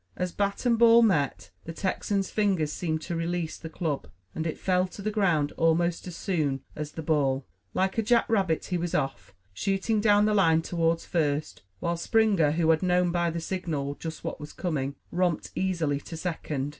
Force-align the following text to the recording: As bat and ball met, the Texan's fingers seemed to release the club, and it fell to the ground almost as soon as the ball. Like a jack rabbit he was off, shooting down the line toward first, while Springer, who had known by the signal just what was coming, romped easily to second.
As 0.15 0.31
bat 0.31 0.65
and 0.65 0.79
ball 0.79 1.03
met, 1.03 1.51
the 1.65 1.73
Texan's 1.73 2.31
fingers 2.31 2.73
seemed 2.73 3.03
to 3.03 3.15
release 3.15 3.55
the 3.59 3.69
club, 3.69 4.07
and 4.33 4.47
it 4.47 4.57
fell 4.57 4.87
to 4.87 4.99
the 5.03 5.11
ground 5.11 5.51
almost 5.57 6.07
as 6.07 6.15
soon 6.17 6.61
as 6.75 6.93
the 6.93 7.03
ball. 7.03 7.45
Like 7.75 7.99
a 7.99 8.01
jack 8.01 8.27
rabbit 8.27 8.65
he 8.65 8.79
was 8.79 8.95
off, 8.95 9.35
shooting 9.53 10.01
down 10.01 10.25
the 10.25 10.33
line 10.33 10.63
toward 10.63 11.01
first, 11.01 11.61
while 11.81 11.97
Springer, 11.97 12.49
who 12.49 12.71
had 12.71 12.81
known 12.81 13.11
by 13.11 13.29
the 13.29 13.39
signal 13.39 13.93
just 13.93 14.23
what 14.23 14.39
was 14.39 14.53
coming, 14.53 14.95
romped 15.11 15.51
easily 15.53 15.99
to 15.99 16.17
second. 16.17 16.69